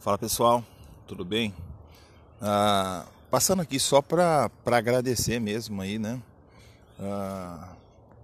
[0.00, 0.64] Fala pessoal,
[1.08, 1.52] tudo bem?
[2.40, 6.22] Ah, passando aqui só para agradecer mesmo aí, né?
[7.00, 7.74] Ah,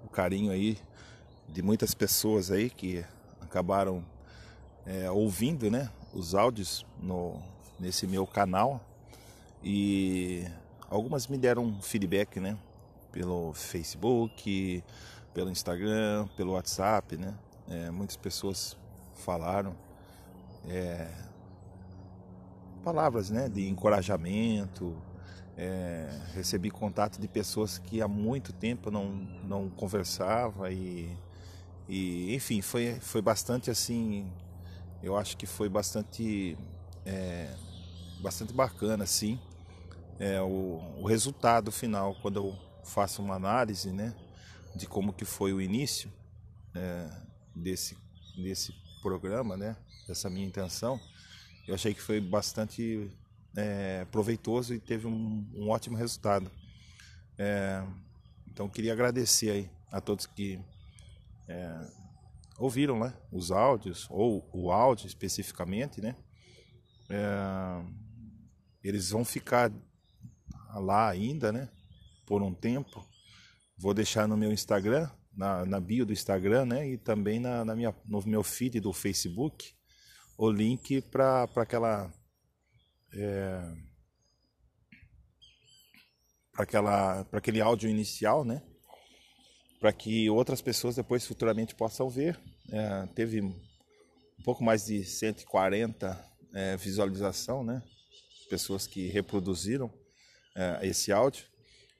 [0.04, 0.78] o carinho aí
[1.48, 3.04] de muitas pessoas aí que
[3.40, 4.04] acabaram
[4.86, 5.90] é, ouvindo, né?
[6.12, 7.42] Os áudios no,
[7.80, 8.80] nesse meu canal
[9.60, 10.46] e
[10.88, 12.56] algumas me deram feedback, né?
[13.10, 14.84] Pelo Facebook,
[15.34, 17.34] pelo Instagram, pelo WhatsApp, né?
[17.68, 18.76] É, muitas pessoas
[19.12, 19.74] falaram.
[20.68, 21.33] É,
[22.84, 24.94] palavras né, de encorajamento,
[25.56, 29.08] é, recebi contato de pessoas que há muito tempo não,
[29.44, 31.16] não conversava e,
[31.88, 34.30] e enfim, foi, foi bastante assim,
[35.02, 36.58] eu acho que foi bastante,
[37.06, 37.54] é,
[38.20, 39.40] bastante bacana assim,
[40.18, 44.14] é, o, o resultado final, quando eu faço uma análise né,
[44.76, 46.12] de como que foi o início
[46.74, 47.08] é,
[47.56, 47.96] desse,
[48.36, 49.74] desse programa, né,
[50.06, 51.00] dessa minha intenção,
[51.66, 53.10] eu achei que foi bastante
[53.56, 56.50] é, proveitoso e teve um, um ótimo resultado.
[57.38, 57.82] É,
[58.46, 60.60] então queria agradecer aí a todos que
[61.48, 61.86] é,
[62.58, 66.14] ouviram né, os áudios, ou o áudio especificamente, né?
[67.08, 67.84] É,
[68.82, 69.72] eles vão ficar
[70.74, 71.68] lá ainda, né?
[72.26, 73.06] Por um tempo.
[73.76, 76.88] Vou deixar no meu Instagram, na, na bio do Instagram, né?
[76.88, 79.74] E também na, na minha, no meu feed do Facebook
[80.36, 82.12] o link para aquela
[83.12, 83.74] é,
[86.54, 88.62] para aquele áudio inicial, né?
[89.80, 92.40] Para que outras pessoas depois futuramente possam ver.
[92.70, 93.54] É, teve um
[94.44, 97.82] pouco mais de 140 é, visualização, né?
[98.48, 99.92] Pessoas que reproduziram
[100.54, 101.44] é, esse áudio.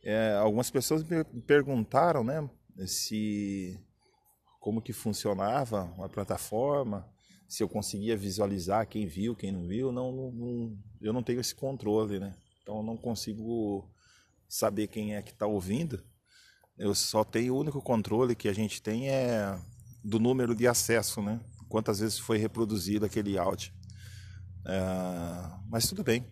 [0.02, 2.48] É, algumas pessoas me perguntaram, né?
[2.86, 3.78] Se
[4.60, 7.13] como que funcionava a plataforma,
[7.48, 11.54] se eu conseguia visualizar quem viu, quem não viu, não, não, eu não tenho esse
[11.54, 12.34] controle, né?
[12.62, 13.88] Então eu não consigo
[14.48, 16.02] saber quem é que está ouvindo.
[16.76, 19.58] Eu só tenho o único controle que a gente tem é
[20.02, 21.40] do número de acesso, né?
[21.68, 23.72] Quantas vezes foi reproduzido aquele áudio.
[24.66, 24.80] É,
[25.68, 26.26] mas tudo bem.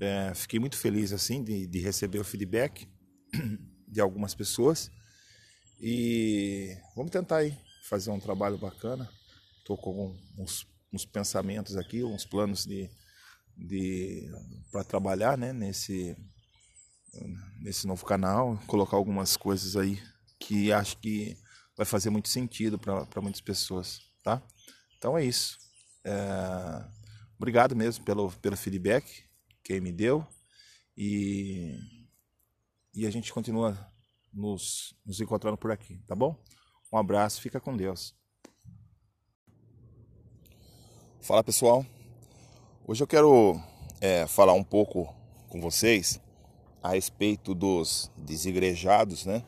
[0.00, 2.88] É, fiquei muito feliz assim de, de receber o feedback
[3.88, 4.90] de algumas pessoas
[5.80, 7.56] e vamos tentar aí
[7.88, 9.08] fazer um trabalho bacana
[9.64, 12.90] Estou com uns, uns, pensamentos aqui, uns planos de,
[13.56, 14.30] de
[14.70, 16.14] para trabalhar né, nesse,
[17.62, 20.02] nesse novo canal, colocar algumas coisas aí
[20.38, 21.34] que acho que
[21.74, 24.42] vai fazer muito sentido para muitas pessoas, tá?
[24.98, 25.56] Então é isso.
[26.04, 26.84] É,
[27.38, 29.24] obrigado mesmo pelo, pelo feedback
[29.64, 30.26] que me deu
[30.94, 31.74] e,
[32.92, 33.90] e a gente continua
[34.30, 36.38] nos, nos encontrando por aqui, tá bom?
[36.92, 38.14] Um abraço, fica com Deus.
[41.24, 41.86] Fala pessoal,
[42.86, 43.58] hoje eu quero
[43.98, 45.08] é, falar um pouco
[45.48, 46.20] com vocês
[46.82, 49.42] a respeito dos desigrejados, né?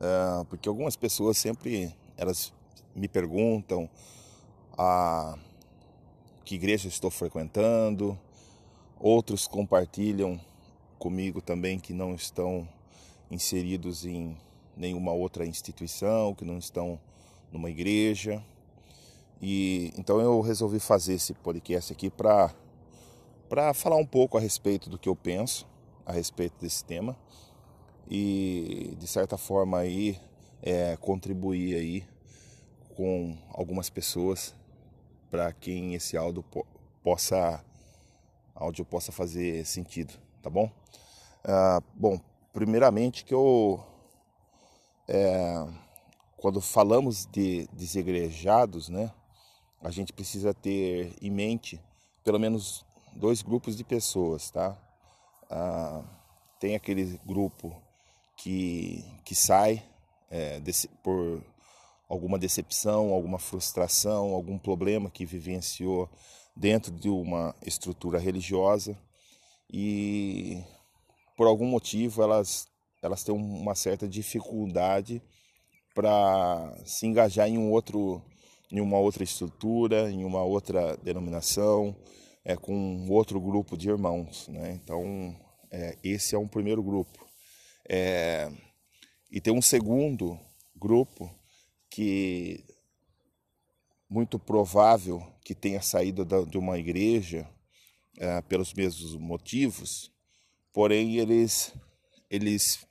[0.00, 2.54] É, porque algumas pessoas sempre elas
[2.96, 3.86] me perguntam
[4.78, 5.36] a
[6.42, 8.18] que igreja estou frequentando,
[8.98, 10.40] outros compartilham
[10.98, 12.66] comigo também que não estão
[13.30, 14.34] inseridos em
[14.74, 16.98] nenhuma outra instituição, que não estão
[17.52, 18.42] numa igreja.
[19.40, 22.54] E então eu resolvi fazer esse podcast aqui para
[23.48, 25.66] para falar um pouco a respeito do que eu penso
[26.04, 27.16] a respeito desse tema
[28.10, 30.20] e de certa forma aí
[30.62, 32.04] é, contribuir aí
[32.94, 34.54] com algumas pessoas
[35.30, 36.66] para quem esse áudio po
[37.02, 37.64] possa
[38.54, 40.12] áudio possa fazer sentido,
[40.42, 40.70] tá bom?
[41.44, 42.20] Ah, bom,
[42.52, 43.80] primeiramente que eu
[45.06, 45.64] é,
[46.36, 49.12] quando falamos de desigrejados, né?
[49.80, 51.80] A gente precisa ter em mente
[52.24, 52.84] pelo menos
[53.14, 54.76] dois grupos de pessoas, tá?
[55.50, 56.02] Ah,
[56.60, 57.74] tem aquele grupo
[58.36, 59.82] que, que sai
[60.30, 61.42] é, desse, por
[62.08, 66.08] alguma decepção, alguma frustração, algum problema que vivenciou
[66.56, 68.98] dentro de uma estrutura religiosa
[69.70, 70.62] e
[71.36, 72.66] por algum motivo elas,
[73.00, 75.22] elas têm uma certa dificuldade
[75.94, 78.22] para se engajar em um outro
[78.70, 81.96] em uma outra estrutura, em uma outra denominação,
[82.44, 84.48] é, com outro grupo de irmãos.
[84.48, 84.72] Né?
[84.82, 85.36] Então,
[85.70, 87.26] é, esse é um primeiro grupo.
[87.88, 88.50] É,
[89.30, 90.38] e tem um segundo
[90.74, 91.30] grupo
[91.90, 92.64] que
[94.08, 97.48] muito provável que tenha saído da, de uma igreja
[98.18, 100.10] é, pelos mesmos motivos,
[100.72, 101.74] porém eles
[102.30, 102.86] eles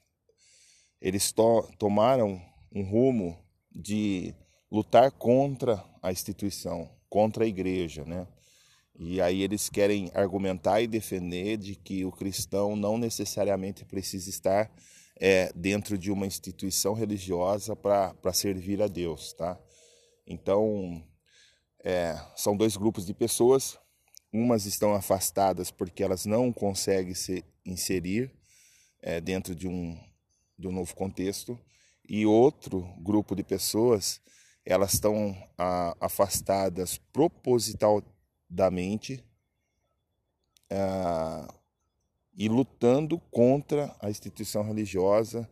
[1.02, 2.42] eles to, tomaram
[2.72, 3.38] um rumo
[3.72, 4.34] de
[4.72, 8.28] lutar contra a instituição, contra a igreja, né?
[9.00, 14.72] E aí eles querem argumentar e defender de que o cristão não necessariamente precisa estar
[15.20, 19.60] é, dentro de uma instituição religiosa para servir a Deus, tá?
[20.26, 21.04] Então,
[21.84, 23.78] é, são dois grupos de pessoas.
[24.34, 28.32] Umas estão afastadas porque elas não conseguem se inserir
[29.02, 29.98] é, dentro de um,
[30.58, 31.58] de um novo contexto.
[32.10, 34.20] E outro grupo de pessoas,
[34.68, 39.24] elas estão a, afastadas propositalmente
[40.70, 41.48] a,
[42.36, 45.50] e lutando contra a instituição religiosa,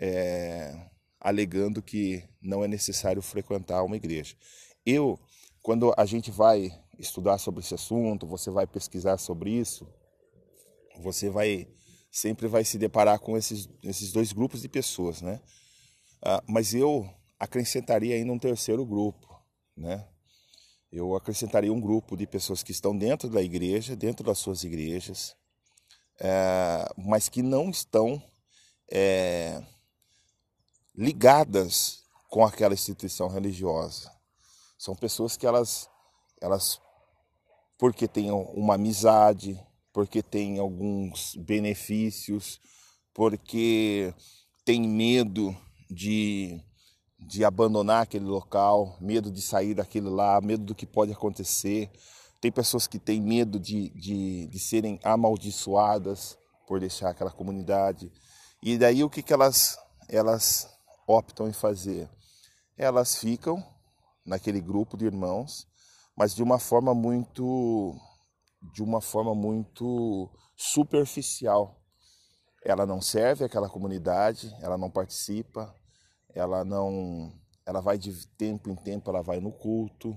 [0.00, 0.74] é,
[1.20, 4.34] alegando que não é necessário frequentar uma igreja.
[4.84, 5.16] Eu,
[5.62, 9.86] quando a gente vai estudar sobre esse assunto, você vai pesquisar sobre isso,
[10.98, 11.68] você vai
[12.10, 15.40] sempre vai se deparar com esses, esses dois grupos de pessoas, né?
[16.22, 19.40] Ah, mas eu acrescentaria ainda um terceiro grupo,
[19.76, 20.06] né?
[20.90, 25.36] Eu acrescentaria um grupo de pessoas que estão dentro da igreja, dentro das suas igrejas,
[26.18, 28.22] é, mas que não estão
[28.90, 29.62] é,
[30.94, 34.10] ligadas com aquela instituição religiosa.
[34.78, 35.88] São pessoas que elas,
[36.40, 36.80] elas
[37.78, 39.60] porque têm uma amizade,
[39.92, 42.60] porque têm alguns benefícios,
[43.12, 44.14] porque
[44.64, 45.56] têm medo
[45.90, 46.60] de,
[47.26, 51.90] de abandonar aquele local, medo de sair daquele lá, medo do que pode acontecer.
[52.40, 56.38] Tem pessoas que têm medo de, de, de serem amaldiçoadas
[56.68, 58.12] por deixar aquela comunidade.
[58.62, 59.76] E daí o que, que elas,
[60.08, 60.68] elas
[61.06, 62.08] optam em fazer?
[62.78, 63.64] Elas ficam
[64.24, 65.66] naquele grupo de irmãos,
[66.16, 67.94] mas de uma forma muito
[68.72, 71.80] de uma forma muito superficial.
[72.64, 75.72] Ela não serve aquela comunidade, ela não participa,
[76.36, 77.32] ela não
[77.64, 80.16] ela vai de tempo em tempo, ela vai no culto,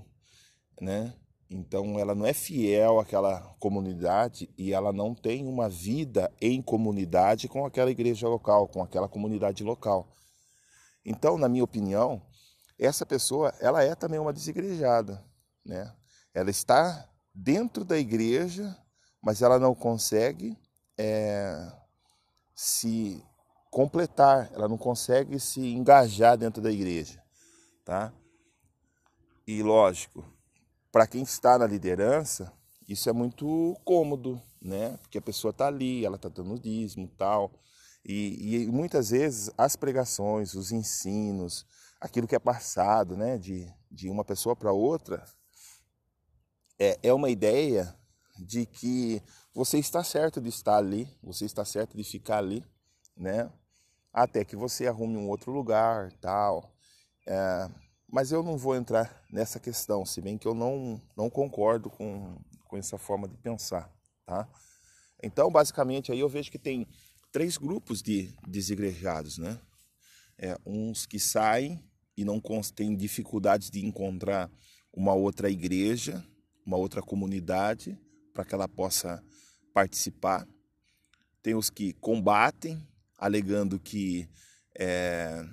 [0.80, 1.12] né?
[1.50, 7.48] Então ela não é fiel àquela comunidade e ela não tem uma vida em comunidade
[7.48, 10.12] com aquela igreja local, com aquela comunidade local.
[11.04, 12.22] Então, na minha opinião,
[12.78, 15.24] essa pessoa ela é também uma desigrejada,
[15.64, 15.92] né?
[16.32, 18.76] Ela está dentro da igreja,
[19.20, 20.56] mas ela não consegue
[20.96, 21.72] é,
[22.54, 23.24] se
[23.70, 27.22] completar, ela não consegue se engajar dentro da igreja,
[27.84, 28.12] tá?
[29.46, 30.24] E lógico,
[30.90, 32.52] para quem está na liderança,
[32.88, 34.96] isso é muito cômodo, né?
[34.98, 37.52] Porque a pessoa está ali, ela está dando dízimo tal.
[38.04, 41.64] E, e muitas vezes as pregações, os ensinos,
[42.00, 45.24] aquilo que é passado né, de, de uma pessoa para outra,
[46.78, 47.94] é, é uma ideia
[48.38, 49.22] de que
[49.54, 52.64] você está certo de estar ali, você está certo de ficar ali,
[53.16, 53.50] né?
[54.12, 56.74] Até que você arrume um outro lugar, tal.
[57.26, 57.68] É,
[58.12, 62.36] mas eu não vou entrar nessa questão, se bem que eu não, não concordo com,
[62.64, 63.92] com essa forma de pensar,
[64.26, 64.48] tá?
[65.22, 66.88] Então, basicamente, aí eu vejo que tem
[67.30, 69.60] três grupos de desigrejados, né?
[70.38, 71.84] É, uns que saem
[72.16, 72.40] e não
[72.74, 74.50] têm dificuldades de encontrar
[74.92, 76.24] uma outra igreja,
[76.66, 77.98] uma outra comunidade
[78.32, 79.22] para que ela possa
[79.72, 80.46] participar.
[81.42, 82.86] Tem os que combatem,
[83.20, 84.26] alegando que
[84.74, 85.46] é,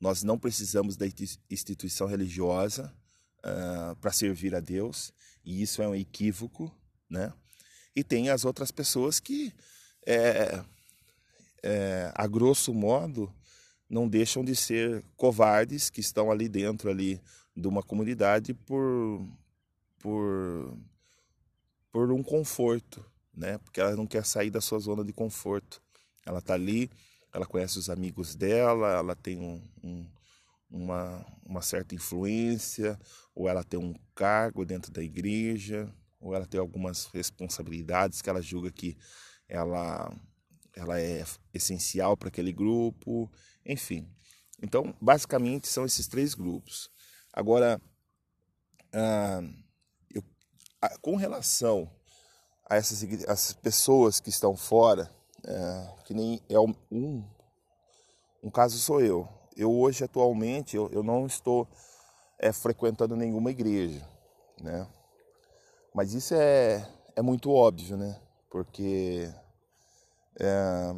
[0.00, 1.06] nós não precisamos da
[1.48, 2.92] instituição religiosa
[3.38, 5.12] uh, para servir a Deus,
[5.44, 6.74] e isso é um equívoco,
[7.08, 7.32] né?
[7.94, 9.52] E tem as outras pessoas que,
[10.04, 10.60] é,
[11.62, 13.32] é, a grosso modo,
[13.88, 17.20] não deixam de ser covardes que estão ali dentro ali
[17.54, 19.24] de uma comunidade por,
[20.00, 20.76] por,
[21.92, 23.58] por um conforto, né?
[23.58, 25.80] Porque ela não quer sair da sua zona de conforto.
[26.26, 26.90] Ela está ali,
[27.32, 30.06] ela conhece os amigos dela, ela tem um, um,
[30.70, 32.98] uma, uma certa influência,
[33.34, 38.40] ou ela tem um cargo dentro da igreja, ou ela tem algumas responsabilidades que ela
[38.40, 38.96] julga que
[39.48, 40.14] ela,
[40.74, 43.30] ela é essencial para aquele grupo,
[43.66, 44.08] enfim.
[44.62, 46.88] Então, basicamente, são esses três grupos.
[47.32, 47.80] Agora,
[48.92, 49.40] ah,
[50.14, 50.22] eu,
[51.00, 51.90] com relação
[52.68, 55.10] a essas, essas pessoas que estão fora,
[55.44, 56.74] é, que nem é um,
[58.42, 59.28] um caso sou eu.
[59.56, 61.68] Eu hoje, atualmente, eu, eu não estou
[62.38, 64.06] é, frequentando nenhuma igreja,
[64.60, 64.86] né?
[65.94, 68.20] Mas isso é, é muito óbvio, né?
[68.50, 69.30] Porque
[70.40, 70.94] é,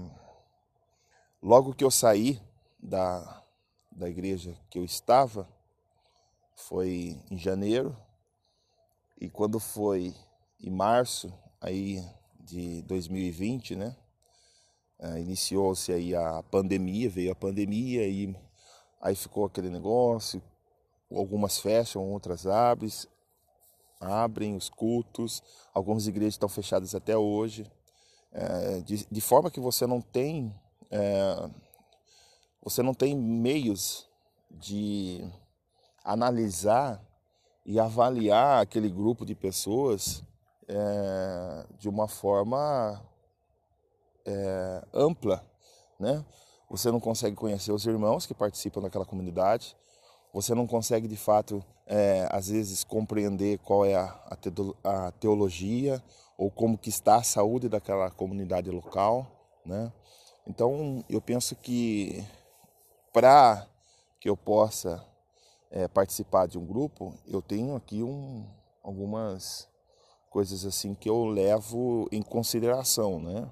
[1.43, 2.41] logo que eu saí
[2.79, 3.43] da,
[3.91, 5.49] da igreja que eu estava,
[6.55, 7.97] foi em janeiro,
[9.21, 10.15] e quando foi
[10.61, 12.05] em março aí
[12.39, 13.97] de 2020, né?
[15.05, 18.35] Uh, Iniciou-se aí a pandemia, veio a pandemia e
[19.03, 20.43] aí ficou aquele negócio,
[21.13, 22.91] algumas fecham, outras abrem,
[24.01, 25.43] abrem os cultos,
[25.75, 27.71] algumas igrejas estão fechadas até hoje,
[28.33, 30.55] é, de, de, forma que você não tem
[30.91, 31.51] é,
[32.63, 34.09] você não tem meios
[34.51, 35.23] de
[36.03, 37.05] analisar
[37.67, 40.25] e avaliar aquele grupo de pessoas
[40.67, 43.01] é, de uma forma
[44.27, 45.45] é, ampla,
[45.99, 46.25] né?
[46.71, 49.77] Você não consegue conhecer os irmãos que participam daquela comunidade,
[50.33, 54.39] você não consegue de fato, é, às vezes, compreender qual é a,
[54.83, 56.03] a teologia
[56.37, 59.27] ou como que está a saúde daquela comunidade local,
[59.65, 59.93] né?
[60.47, 62.25] Então, eu penso que
[63.13, 63.67] para
[64.21, 65.05] que eu possa
[65.71, 68.45] é, participar de um grupo, eu tenho aqui um,
[68.83, 69.69] algumas
[70.29, 73.49] coisas assim que eu levo em consideração, né?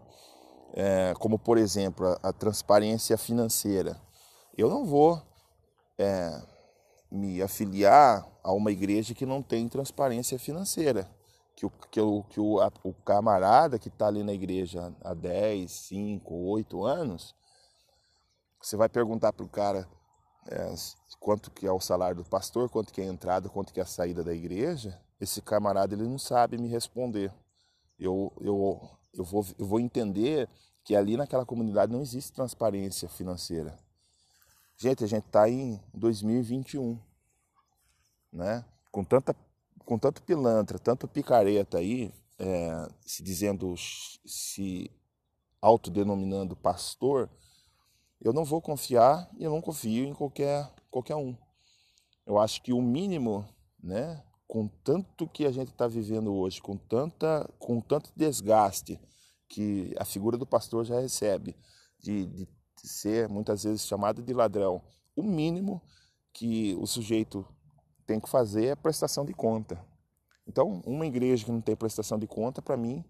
[0.74, 4.00] É, como por exemplo a, a, transparência financeira.
[4.56, 5.20] Eu não vou
[5.98, 6.42] é,
[7.10, 11.08] me afiliar a uma igreja que não tem transparência financeira.
[11.54, 15.12] Que o, que o, que o, a, o camarada que está ali na igreja há
[15.12, 17.34] 10, 5, 8 anos,
[18.60, 19.86] você vai perguntar para o cara
[20.48, 20.74] é,
[21.20, 23.82] quanto que é o salário do pastor, quanto que é a entrada, quanto que é
[23.82, 27.32] a saída da igreja, esse camarada ele não sabe me responder.
[27.98, 30.48] Eu, eu, eu, vou, eu vou entender
[30.84, 33.78] que ali naquela comunidade não existe transparência financeira.
[34.76, 36.98] Gente, a gente está em 2021,
[38.32, 38.64] né?
[38.90, 39.34] Com, tanta,
[39.84, 44.90] com tanto pilantra, tanto picareta aí, é, se dizendo, se
[45.60, 47.30] autodenominando pastor,
[48.20, 51.36] eu não vou confiar e eu não confio em qualquer, qualquer um.
[52.26, 53.48] Eu acho que o mínimo,
[53.82, 59.00] né, com tanto que a gente está vivendo hoje, com, tanta, com tanto desgaste
[59.48, 61.56] que a figura do pastor já recebe,
[61.98, 64.82] de, de ser muitas vezes chamado de ladrão,
[65.16, 65.80] o mínimo
[66.34, 67.46] que o sujeito
[68.06, 69.82] tem que fazer é prestação de conta.
[70.46, 73.02] Então, uma igreja que não tem prestação de conta, para mim,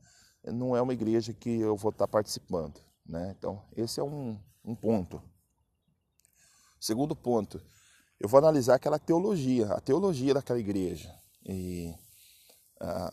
[0.45, 2.81] não é uma igreja que eu vou estar tá participando.
[3.05, 3.35] Né?
[3.37, 5.21] Então, esse é um, um ponto.
[6.79, 7.61] Segundo ponto,
[8.21, 11.21] eu vou analisar aquela teologia, a teologia daquela igreja.
[11.45, 11.95] E
[12.81, 13.11] ah,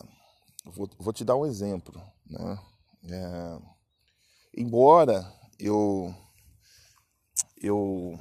[0.64, 2.00] vou, vou, te dar um exemplo.
[2.26, 2.58] Né?
[3.04, 3.58] É,
[4.56, 6.14] embora eu,
[7.56, 8.18] eu,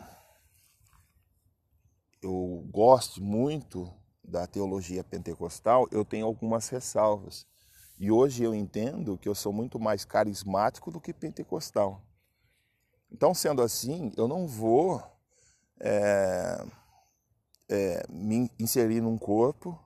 [2.21, 3.91] eu goste muito
[4.23, 7.47] da teologia pentecostal, eu tenho algumas ressalvas.
[7.99, 12.01] E hoje eu entendo que eu sou muito mais carismático do que pentecostal.
[13.11, 15.03] Então, sendo assim, eu não vou
[15.79, 16.63] é,
[17.67, 19.77] é, me inserir num corpo,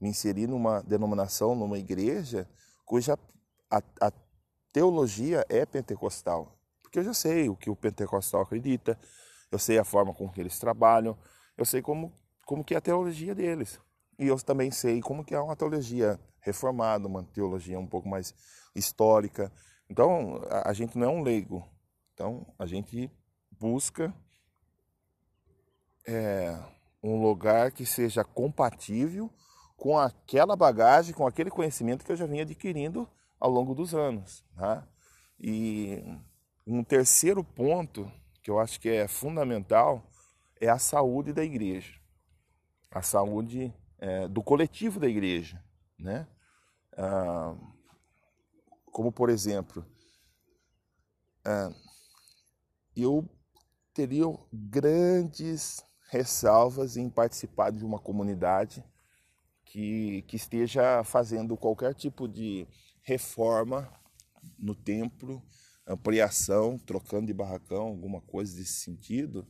[0.00, 2.48] me inserir numa denominação, numa igreja,
[2.84, 3.18] cuja
[3.70, 4.12] a, a
[4.72, 6.56] teologia é pentecostal.
[6.82, 8.98] Porque eu já sei o que o pentecostal acredita,
[9.50, 11.16] eu sei a forma com que eles trabalham,
[11.56, 12.12] eu sei como,
[12.46, 13.78] como que é a teologia deles.
[14.18, 18.34] E eu também sei como que é uma teologia reformada, uma teologia um pouco mais
[18.74, 19.52] histórica.
[19.88, 21.68] Então, a, a gente não é um leigo,
[22.14, 23.10] então, a gente
[23.50, 24.14] busca
[26.06, 26.58] é,
[27.02, 29.30] um lugar que seja compatível
[29.80, 33.08] com aquela bagagem, com aquele conhecimento que eu já vinha adquirindo
[33.40, 34.44] ao longo dos anos.
[34.54, 34.86] Tá?
[35.38, 36.04] E
[36.66, 40.06] um terceiro ponto que eu acho que é fundamental
[40.60, 41.98] é a saúde da igreja,
[42.90, 45.64] a saúde é, do coletivo da igreja,
[45.98, 46.28] né?
[46.94, 47.56] Ah,
[48.92, 49.82] como por exemplo,
[51.42, 51.72] ah,
[52.94, 53.26] eu
[53.94, 58.84] teria grandes ressalvas em participar de uma comunidade
[59.70, 62.66] que, que esteja fazendo qualquer tipo de
[63.02, 63.88] reforma
[64.58, 65.40] no templo,
[65.86, 69.46] ampliação, trocando de barracão, alguma coisa desse sentido,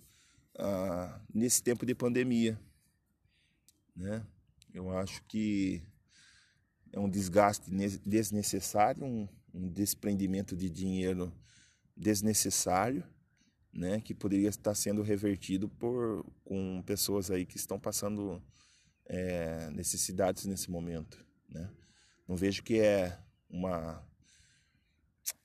[0.59, 2.61] ah, nesse tempo de pandemia.
[3.97, 4.23] Né?
[4.75, 5.83] Eu acho que
[6.93, 7.71] é um desgaste
[8.05, 11.33] desnecessário, um, um desprendimento de dinheiro
[11.97, 13.05] desnecessário
[13.73, 18.43] né, que poderia estar sendo revertido por com pessoas aí que estão passando
[19.11, 21.69] é, necessidades nesse momento, né?
[22.29, 23.19] Não vejo que é
[23.50, 24.00] uma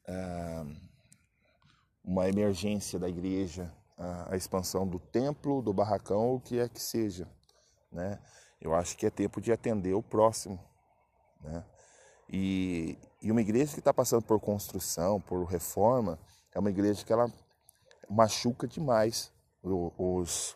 [0.08, 0.66] ah,
[2.04, 6.80] uma emergência da igreja, a, a, expansão do templo, do barracão, o que é que
[6.80, 7.28] seja,
[7.92, 8.20] né?
[8.62, 10.64] Eu acho que é tempo de atender o próximo,
[11.42, 11.66] né?
[12.30, 16.20] E, e uma igreja que está passando por construção, por reforma,
[16.54, 17.32] é uma igreja que ela
[18.08, 19.32] machuca demais
[19.64, 20.56] os,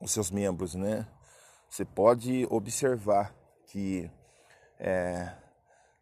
[0.00, 1.06] os seus membros, né?
[1.74, 3.34] Você pode observar
[3.66, 4.08] que
[4.78, 5.28] é,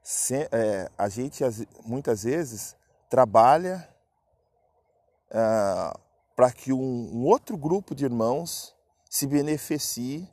[0.02, 1.42] se, é, a gente
[1.82, 2.76] muitas vezes
[3.08, 3.88] trabalha
[5.30, 5.98] é,
[6.36, 8.76] para que um, um, outro grupo de irmãos
[9.08, 10.28] se beneficie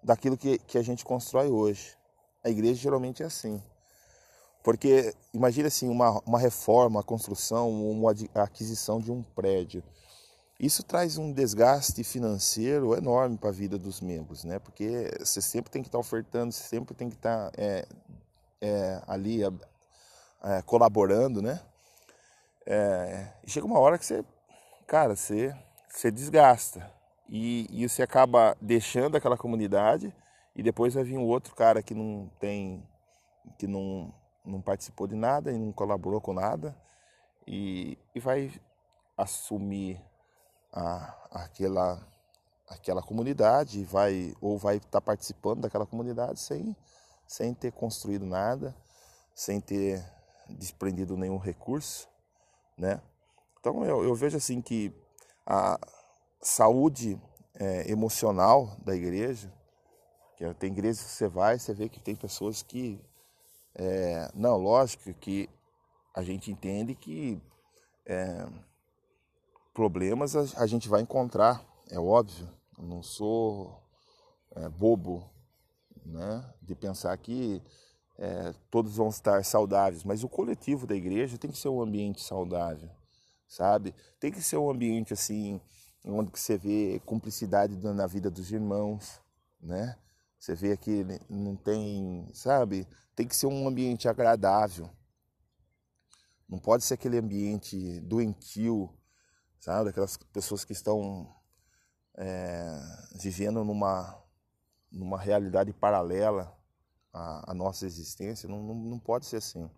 [0.00, 1.98] daquilo que, que a gente constrói hoje.
[2.44, 3.60] A igreja geralmente é assim.
[4.62, 9.82] Porque imagine assim, uma, uma reforma, uma construção, uma aquisição de um prédio.
[10.64, 14.58] Isso traz um desgaste financeiro enorme para a vida dos membros, né?
[14.58, 17.86] Porque você sempre tem que estar ofertando, você sempre tem que estar é,
[18.62, 21.60] é, ali é, colaborando, né?
[22.64, 24.24] É, chega uma hora que você,
[24.86, 25.54] cara, você,
[25.86, 26.90] você desgasta
[27.28, 30.16] e, e você acaba deixando aquela comunidade
[30.56, 32.82] e depois vai vir um outro cara que não tem,
[33.58, 36.74] que não, não participou de nada e não colaborou com nada
[37.46, 38.50] e, e vai
[39.14, 40.00] assumir
[40.74, 42.04] a, aquela
[42.68, 46.76] aquela comunidade vai ou vai estar tá participando daquela comunidade sem
[47.26, 48.74] sem ter construído nada
[49.34, 50.04] sem ter
[50.48, 52.08] desprendido nenhum recurso
[52.76, 53.00] né?
[53.60, 54.92] Então eu, eu vejo assim que
[55.46, 55.78] a
[56.40, 57.20] saúde
[57.54, 59.52] é, emocional da igreja
[60.36, 63.00] que tem igrejas que você vai você vê que tem pessoas que
[63.76, 65.48] é, não lógico que
[66.14, 67.40] a gente entende que
[68.06, 68.46] é,
[69.74, 72.48] problemas a, gente vai encontrar, é óbvio.
[72.78, 73.82] Eu não sou
[74.54, 75.28] é, bobo
[76.06, 77.60] né, de pensar que
[78.16, 82.22] é, todos vão estar saudáveis, mas o coletivo da igreja tem que ser um ambiente
[82.22, 82.88] saudável,
[83.48, 83.92] sabe?
[84.20, 85.60] Tem que ser um ambiente assim,
[86.04, 89.20] onde você vê cumplicidade na vida dos irmãos,
[89.60, 89.96] né?
[90.38, 92.86] Você vê que não tem, sabe?
[93.16, 94.90] Tem que ser um ambiente agradável.
[96.48, 98.90] Não pode ser aquele ambiente doentio,
[99.64, 99.88] sabe?
[99.88, 101.26] Aquelas pessoas que estão
[102.18, 102.78] é,
[103.14, 104.22] vivendo numa,
[104.92, 106.54] numa realidade paralela
[107.10, 109.70] à, à nossa existência, não, não, não, pode ser assim.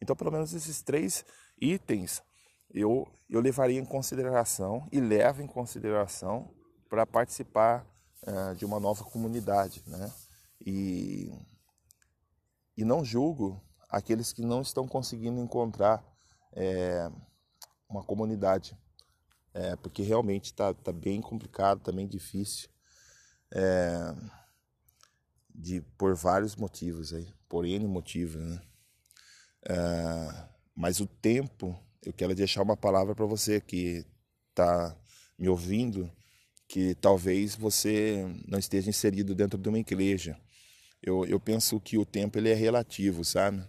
[0.00, 1.22] Então, pelo menos esses três
[1.60, 2.22] itens
[2.70, 6.50] eu, eu levaria em consideração e levo em consideração
[6.88, 7.86] para participar
[8.22, 10.10] é, de uma nova comunidade, né?
[10.64, 11.30] E,
[12.74, 16.02] e não julgo aqueles que não estão conseguindo encontrar
[16.54, 17.10] é,
[17.86, 18.76] uma comunidade
[19.56, 22.68] é, porque realmente está tá bem complicado, está bem difícil,
[23.50, 24.14] é,
[25.54, 28.60] de, por vários motivos aí, por N motivos, né?
[29.66, 34.04] É, mas o tempo, eu quero deixar uma palavra para você que
[34.50, 34.94] está
[35.38, 36.12] me ouvindo,
[36.68, 40.38] que talvez você não esteja inserido dentro de uma igreja.
[41.02, 43.66] Eu, eu penso que o tempo ele é relativo, sabe?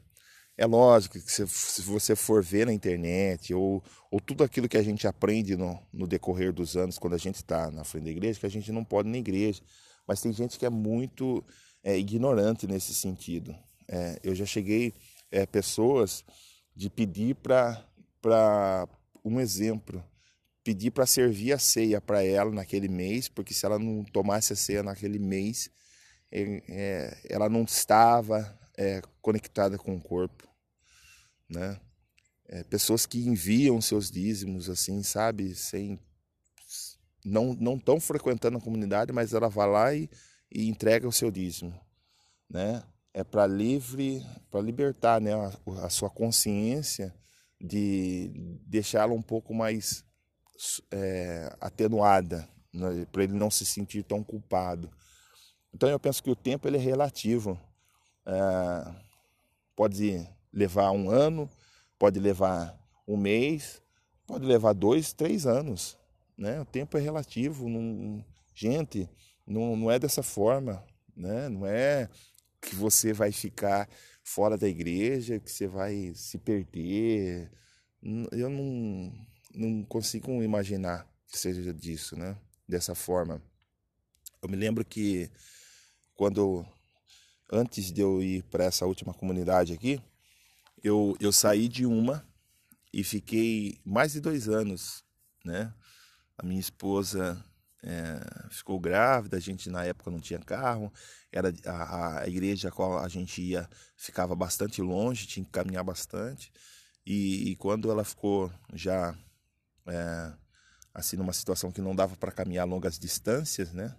[0.58, 4.78] É lógico que se, se você for ver na internet ou, ou tudo aquilo que
[4.78, 8.10] a gente aprende no, no decorrer dos anos, quando a gente está na frente da
[8.10, 9.62] igreja, que a gente não pode ir na igreja.
[10.08, 11.46] Mas tem gente que é muito
[11.84, 13.56] é, ignorante nesse sentido.
[13.88, 14.93] É, eu já cheguei
[15.32, 16.26] é, pessoas
[16.76, 18.88] de pedir para
[19.24, 20.04] um exemplo,
[20.63, 24.56] pedir para servir a ceia para ela naquele mês, porque se ela não tomasse a
[24.56, 25.70] ceia naquele mês,
[26.32, 30.46] é, é, ela não estava é, conectada com o corpo,
[31.49, 31.79] né?
[32.49, 35.99] É, pessoas que enviam seus dízimos assim, sabe, sem
[37.23, 40.10] não não estão frequentando a comunidade, mas ela vai lá e,
[40.51, 41.77] e entrega o seu dízimo,
[42.49, 42.83] né?
[43.13, 47.13] É para livre, para libertar, né, a, a, sua consciência
[47.60, 48.31] de
[48.63, 50.05] deixá-la um pouco mais
[50.91, 54.91] é, atenuada, né, para ele não se sentir tão culpado.
[55.73, 57.60] Então eu penso que o tempo ele é relativo.
[58.25, 58.95] É,
[59.75, 60.27] pode
[60.58, 61.48] levar um ano,
[62.00, 62.76] pode levar
[63.08, 63.82] um mês,
[64.26, 65.96] pode levar dois, três anos.
[66.36, 66.60] Né?
[66.60, 67.70] O tempo é relativo.
[67.70, 69.08] Não, gente,
[69.46, 70.84] não, não é dessa forma.
[71.15, 71.48] Né?
[71.48, 72.10] Não é
[72.60, 73.88] que você vai ficar
[74.24, 77.52] fora da igreja, que você vai se perder.
[78.32, 79.13] Eu não,
[79.54, 82.36] não consigo imaginar que seja disso, né?
[82.67, 83.41] Dessa forma.
[84.41, 85.30] Eu me lembro que
[86.15, 86.65] quando
[87.52, 90.02] antes de eu ir para essa última comunidade aqui,
[90.88, 92.26] eu, eu saí de uma
[92.93, 95.04] e fiquei mais de dois anos,
[95.43, 95.73] né?
[96.38, 97.43] A minha esposa
[97.84, 100.91] é, ficou grávida, a gente na época não tinha carro,
[101.32, 105.84] era a, a igreja a qual a gente ia ficava bastante longe, tinha que caminhar
[105.84, 106.52] bastante.
[107.06, 109.17] E, e quando ela ficou já
[109.88, 110.34] é,
[110.93, 113.95] assim numa situação que não dava para caminhar longas distâncias, né?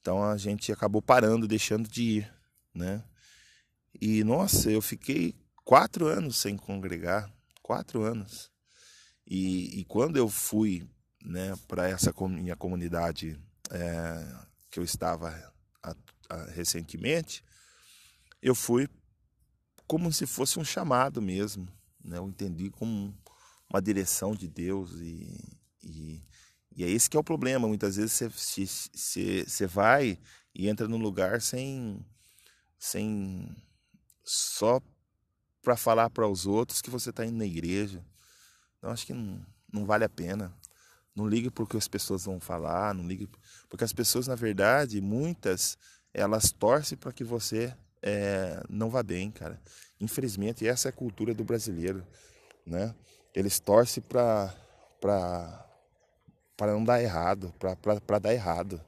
[0.00, 2.38] Então a gente acabou parando, deixando de ir
[2.78, 3.02] né?
[4.00, 5.34] E nossa, eu fiquei
[5.68, 8.50] quatro anos sem congregar, quatro anos.
[9.26, 10.88] E, e quando eu fui,
[11.22, 13.38] né, para essa minha comunidade
[13.70, 15.28] é, que eu estava
[15.82, 15.94] a,
[16.30, 17.44] a, recentemente,
[18.40, 18.88] eu fui
[19.86, 21.68] como se fosse um chamado mesmo,
[22.02, 22.16] né?
[22.16, 23.14] Eu entendi como
[23.68, 25.38] uma direção de Deus e,
[25.84, 26.22] e,
[26.74, 27.68] e é esse que é o problema.
[27.68, 28.28] Muitas vezes você,
[28.94, 30.18] você, você vai
[30.54, 32.02] e entra no lugar sem
[32.78, 33.54] sem
[34.24, 34.80] só
[35.62, 38.04] para falar para os outros que você está indo na igreja.
[38.78, 40.54] Então acho que não, não vale a pena.
[41.14, 43.28] Não ligue porque as pessoas vão falar, não ligue
[43.68, 45.76] porque as pessoas na verdade muitas
[46.14, 49.60] elas torcem para que você é, não vá bem, cara.
[50.00, 52.06] Infelizmente essa é a cultura do brasileiro,
[52.64, 52.94] né?
[53.34, 54.54] Eles torcem para
[55.00, 55.64] para
[56.56, 58.80] para não dar errado, para dar errado.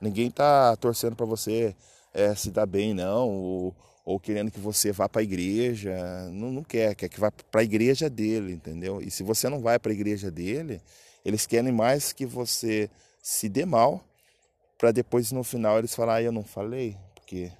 [0.00, 1.74] Ninguém tá torcendo para você
[2.12, 5.94] é, se dar bem, não, ou, ou querendo que você vá para a igreja.
[6.30, 9.00] Não, não quer, quer que vá para a igreja dele, entendeu?
[9.00, 10.80] E se você não vai para a igreja dele,
[11.24, 12.90] eles querem mais que você
[13.22, 14.02] se dê mal,
[14.78, 17.52] para depois no final eles falarem, ah, eu não falei, porque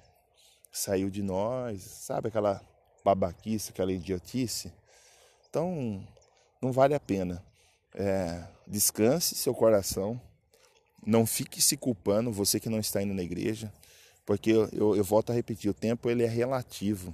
[0.71, 2.61] saiu de nós, sabe aquela
[3.05, 4.73] babaquice, aquela idiotice?
[5.49, 6.05] Então,
[6.61, 7.43] não vale a pena.
[7.93, 10.19] É, descanse seu coração,
[11.05, 13.71] não fique se culpando, você que não está indo na igreja,
[14.31, 17.13] porque eu, eu, eu volto a repetir, o tempo ele é relativo.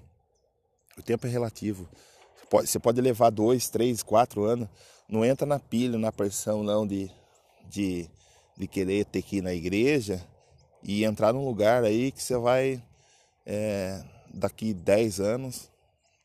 [0.96, 1.90] O tempo é relativo.
[2.36, 4.70] Você pode, você pode levar dois, três, quatro anos,
[5.10, 7.10] não entra na pilha, na pressão não de,
[7.68, 8.08] de,
[8.56, 10.24] de querer ter que ir na igreja
[10.84, 12.84] e entrar num lugar aí que você vai
[13.48, 14.00] é,
[14.32, 15.72] daqui dez anos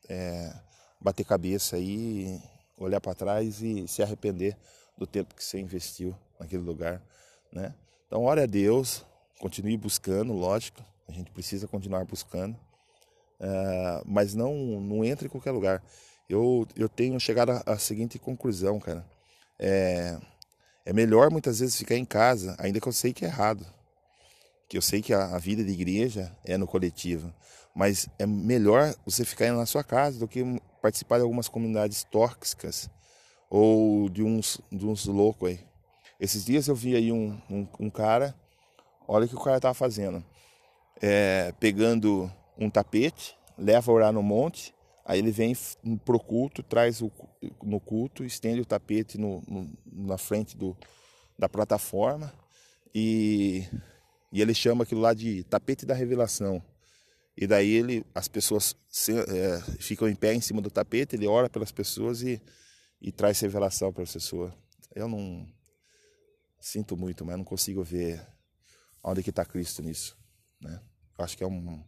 [0.07, 0.53] é,
[1.01, 2.39] bater cabeça aí
[2.77, 4.55] olhar para trás e se arrepender
[4.95, 7.01] do tempo que você investiu naquele lugar,
[7.51, 7.73] né?
[8.05, 9.03] Então, ore a Deus,
[9.43, 12.53] continue buscando, lógico, a gente precisa continuar buscando,
[13.41, 15.83] uh, mas não não entre em qualquer lugar.
[16.29, 19.05] Eu, eu tenho chegado à, seguinte conclusão, cara.
[19.59, 20.17] É,
[20.85, 23.65] é melhor muitas vezes ficar em casa, ainda que eu sei que é errado.
[24.69, 27.33] Que eu sei que a, a vida de igreja é no coletivo.
[27.75, 30.41] Mas é melhor você ficar na sua casa do que
[30.81, 32.89] participar de algumas comunidades tóxicas
[33.49, 35.59] ou de uns, de uns loucos aí.
[36.17, 38.33] Esses dias eu vi aí um, um, um cara,
[39.07, 40.23] olha o que o cara estava fazendo.
[41.01, 44.73] É, pegando um tapete, leva a orar no monte,
[45.05, 45.55] aí ele vem
[46.05, 47.11] pro culto, traz o,
[47.61, 50.77] no culto, estende o tapete no, no, na frente do,
[51.37, 52.33] da plataforma
[52.93, 53.67] e,
[54.31, 56.63] e ele chama aquilo lá de tapete da revelação.
[57.35, 61.27] E daí ele, as pessoas se, é, ficam em pé em cima do tapete, ele
[61.27, 62.41] ora pelas pessoas e,
[63.01, 64.53] e traz revelação para as pessoas.
[64.93, 65.47] Eu não
[66.59, 68.25] sinto muito, mas não consigo ver
[69.03, 70.17] onde que está Cristo nisso,
[70.61, 70.79] né?
[71.17, 71.83] Eu acho que é um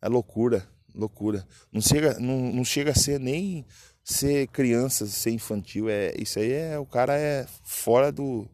[0.00, 1.46] é loucura, loucura.
[1.70, 3.64] Não chega, não, não chega a ser nem
[4.02, 5.88] ser criança, ser infantil.
[5.88, 8.48] É isso aí é o cara é fora do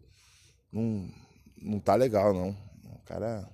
[0.70, 1.10] não
[1.56, 2.50] não tá legal não.
[2.94, 3.48] O cara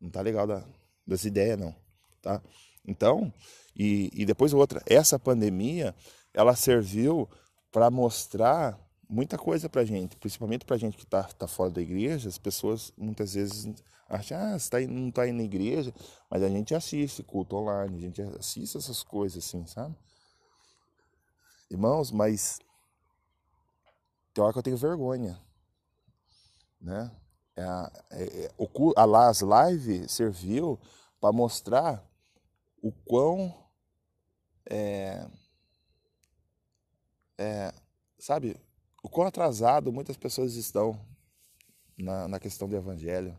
[0.00, 0.64] não tá legal da,
[1.06, 1.74] das ideias não
[2.20, 2.42] tá?
[2.86, 3.32] Então,
[3.76, 5.94] e, e depois outra, essa pandemia,
[6.34, 7.28] ela serviu
[7.70, 8.78] para mostrar
[9.08, 12.92] muita coisa para gente, principalmente para gente que está tá fora da igreja, as pessoas
[12.96, 13.72] muitas vezes
[14.08, 15.94] acham, ah, você tá, não está indo na igreja,
[16.30, 19.94] mas a gente assiste culto online, a gente assiste essas coisas assim, sabe?
[21.70, 22.58] Irmãos, mas
[24.32, 25.38] tem hora que eu tenho vergonha,
[26.80, 27.10] né?
[27.56, 27.62] É,
[28.12, 28.54] é, é,
[28.96, 30.78] a, as lives serviu
[31.20, 32.06] para mostrar
[32.80, 33.52] o quão
[34.70, 35.26] é,
[37.36, 37.74] é,
[38.18, 38.56] sabe
[39.02, 40.98] o quão atrasado muitas pessoas estão
[41.96, 43.36] na, na questão do evangelho.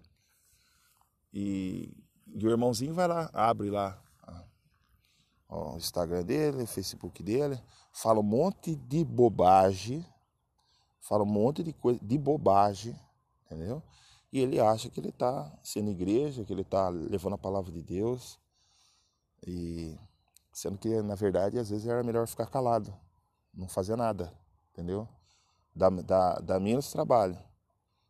[1.34, 1.94] E,
[2.28, 4.02] e, o irmãozinho vai lá abre lá
[5.48, 7.62] ó, o Instagram dele o Facebook dele
[7.94, 10.04] fala um monte de bobagem
[11.00, 13.00] fala um monte de coisa de bobagem
[13.46, 13.84] entendeu?
[14.32, 17.82] E ele acha que ele está sendo igreja que ele está levando a palavra de
[17.82, 18.40] Deus.
[19.46, 19.98] E
[20.54, 22.94] sendo que, na verdade, às vezes era melhor ficar calado,
[23.54, 24.32] não fazer nada,
[24.72, 25.08] entendeu?
[25.80, 27.38] Dá, dá, dá menos trabalho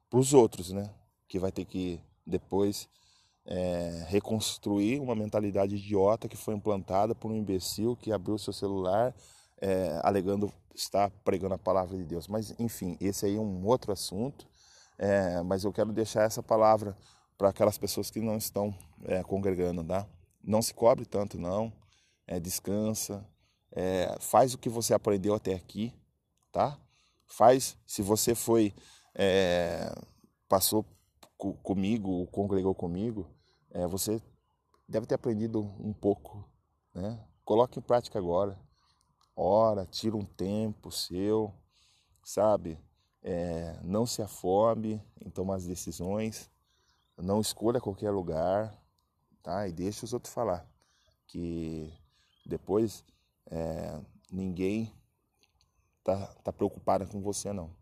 [0.09, 0.89] para os outros, né?
[1.27, 2.89] Que vai ter que depois
[3.45, 9.13] é, reconstruir uma mentalidade idiota que foi implantada por um imbecil que abriu seu celular
[9.61, 12.27] é, alegando estar pregando a palavra de Deus.
[12.27, 14.47] Mas, enfim, esse aí é um outro assunto.
[14.97, 16.97] É, mas eu quero deixar essa palavra
[17.37, 18.73] para aquelas pessoas que não estão
[19.05, 20.07] é, congregando, tá?
[20.43, 21.71] Não se cobre tanto, não.
[22.25, 23.23] É, descansa.
[23.71, 25.93] É, faz o que você aprendeu até aqui,
[26.51, 26.77] tá?
[27.29, 28.73] Faz, se você foi,
[29.15, 29.93] é,
[30.47, 30.85] passou
[31.63, 33.29] comigo, congregou comigo,
[33.71, 34.21] é, você
[34.87, 36.43] deve ter aprendido um pouco,
[36.93, 37.23] né?
[37.45, 38.59] Coloque em prática agora.
[39.35, 41.53] Ora, tira um tempo seu,
[42.23, 42.77] sabe?
[43.21, 46.49] É, não se afome em tomar as decisões,
[47.17, 48.77] não escolha qualquer lugar,
[49.43, 49.67] tá?
[49.67, 50.67] E deixa os outros falar,
[51.27, 51.93] que
[52.45, 53.05] depois
[53.45, 54.93] é, ninguém
[56.09, 57.75] tá, tá preocupado com você não,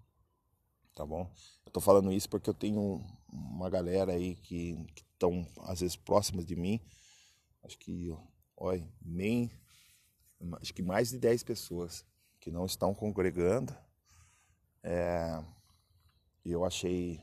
[0.94, 1.32] tá bom?
[1.66, 4.78] Eu tô falando isso porque eu tenho uma galera aí que,
[5.14, 6.80] estão às vezes próximas de mim.
[7.64, 8.16] Acho que,
[8.56, 9.52] olha, bem,
[10.62, 12.06] acho que mais de 10 pessoas
[12.40, 13.76] que não estão congregando.
[14.84, 15.44] É,
[16.46, 17.20] eu achei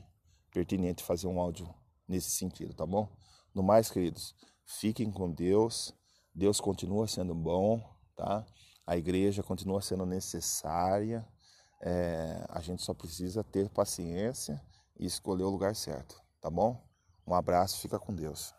[0.51, 1.73] pertinente fazer um áudio
[2.07, 3.09] nesse sentido, tá bom?
[3.53, 5.93] No mais, queridos, fiquem com Deus.
[6.33, 7.81] Deus continua sendo bom,
[8.15, 8.45] tá?
[8.85, 11.25] A igreja continua sendo necessária.
[11.81, 14.61] É, a gente só precisa ter paciência
[14.97, 16.81] e escolher o lugar certo, tá bom?
[17.27, 18.53] Um abraço, fica com Deus.